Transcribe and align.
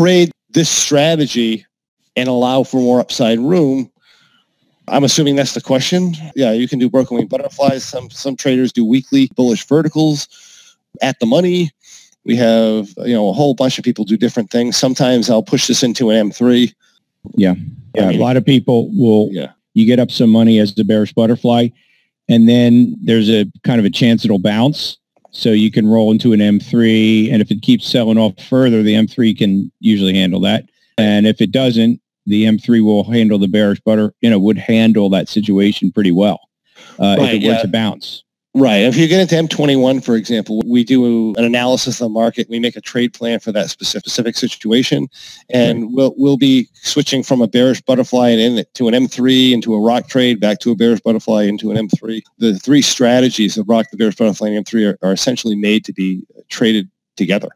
trade 0.00 0.32
this 0.50 0.70
strategy 0.70 1.66
and 2.16 2.28
allow 2.28 2.62
for 2.62 2.80
more 2.80 3.00
upside 3.00 3.38
room? 3.38 3.90
I'm 4.88 5.04
assuming 5.04 5.36
that's 5.36 5.54
the 5.54 5.60
question. 5.60 6.14
Yeah, 6.34 6.52
you 6.52 6.66
can 6.66 6.78
do 6.78 6.88
broken 6.88 7.16
wing 7.16 7.26
butterflies. 7.26 7.84
Some 7.84 8.10
some 8.10 8.34
traders 8.34 8.72
do 8.72 8.84
weekly 8.84 9.30
bullish 9.36 9.66
verticals 9.66 10.76
at 11.02 11.18
the 11.20 11.26
money. 11.26 11.70
We 12.24 12.34
have 12.36 12.88
you 12.98 13.14
know 13.14 13.28
a 13.28 13.32
whole 13.32 13.54
bunch 13.54 13.78
of 13.78 13.84
people 13.84 14.04
do 14.04 14.16
different 14.16 14.50
things. 14.50 14.76
Sometimes 14.76 15.30
I'll 15.30 15.42
push 15.42 15.68
this 15.68 15.82
into 15.82 16.10
an 16.10 16.30
M3. 16.30 16.74
Yeah, 17.36 17.54
yeah. 17.94 18.04
I 18.04 18.08
mean, 18.08 18.20
a 18.20 18.22
lot 18.22 18.36
of 18.36 18.44
people 18.44 18.90
will. 18.94 19.28
Yeah. 19.30 19.52
You 19.74 19.86
get 19.86 20.00
up 20.00 20.10
some 20.10 20.30
money 20.30 20.58
as 20.58 20.74
the 20.74 20.82
bearish 20.82 21.12
butterfly, 21.12 21.68
and 22.28 22.48
then 22.48 22.96
there's 23.04 23.30
a 23.30 23.46
kind 23.62 23.78
of 23.78 23.84
a 23.84 23.90
chance 23.90 24.24
it'll 24.24 24.40
bounce. 24.40 24.98
So 25.32 25.50
you 25.50 25.70
can 25.70 25.86
roll 25.86 26.10
into 26.10 26.32
an 26.32 26.40
M3, 26.40 27.32
and 27.32 27.40
if 27.40 27.50
it 27.50 27.62
keeps 27.62 27.86
selling 27.86 28.18
off 28.18 28.34
further, 28.42 28.82
the 28.82 28.94
M3 28.94 29.36
can 29.36 29.70
usually 29.80 30.14
handle 30.14 30.40
that. 30.40 30.64
And 30.98 31.26
if 31.26 31.40
it 31.40 31.52
doesn't, 31.52 32.00
the 32.26 32.44
M3 32.44 32.84
will 32.84 33.04
handle 33.04 33.38
the 33.38 33.48
bearish 33.48 33.80
butter, 33.80 34.12
you 34.20 34.28
know, 34.28 34.38
would 34.38 34.58
handle 34.58 35.08
that 35.10 35.28
situation 35.28 35.92
pretty 35.92 36.12
well 36.12 36.40
uh, 36.98 37.16
right, 37.18 37.34
if 37.34 37.42
it 37.42 37.46
were 37.46 37.52
yeah. 37.54 37.62
to 37.62 37.68
bounce. 37.68 38.24
Right. 38.52 38.78
If 38.78 38.96
you 38.96 39.06
get 39.06 39.20
into 39.20 39.36
M21, 39.36 40.04
for 40.04 40.16
example, 40.16 40.60
we 40.66 40.82
do 40.82 41.36
an 41.36 41.44
analysis 41.44 42.00
of 42.00 42.06
the 42.06 42.08
market. 42.08 42.48
We 42.50 42.58
make 42.58 42.74
a 42.74 42.80
trade 42.80 43.14
plan 43.14 43.38
for 43.38 43.52
that 43.52 43.70
specific 43.70 44.36
situation, 44.36 45.06
and 45.50 45.82
right. 45.82 45.90
we'll 45.92 46.14
we'll 46.16 46.36
be 46.36 46.68
switching 46.74 47.22
from 47.22 47.40
a 47.42 47.46
bearish 47.46 47.80
butterfly 47.82 48.30
and 48.30 48.66
to 48.74 48.88
an 48.88 48.94
M3 48.94 49.52
into 49.52 49.72
a 49.74 49.80
rock 49.80 50.08
trade, 50.08 50.40
back 50.40 50.58
to 50.60 50.72
a 50.72 50.74
bearish 50.74 51.00
butterfly 51.00 51.44
into 51.44 51.70
an 51.70 51.76
M3. 51.76 52.22
The 52.38 52.58
three 52.58 52.82
strategies 52.82 53.56
of 53.56 53.68
rock, 53.68 53.86
the 53.92 53.96
bearish 53.96 54.16
butterfly, 54.16 54.48
and 54.48 54.66
M3 54.66 54.94
are, 54.94 55.08
are 55.08 55.12
essentially 55.12 55.54
made 55.54 55.84
to 55.84 55.92
be 55.92 56.26
traded 56.48 56.90
together. 57.16 57.50